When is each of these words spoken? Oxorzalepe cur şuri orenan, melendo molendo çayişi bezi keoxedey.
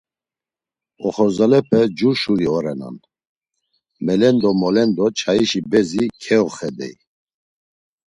Oxorzalepe 1.07 1.79
cur 1.97 2.15
şuri 2.21 2.47
orenan, 2.57 2.95
melendo 4.05 4.49
molendo 4.61 5.05
çayişi 5.19 5.59
bezi 5.71 6.05
keoxedey. 6.23 6.95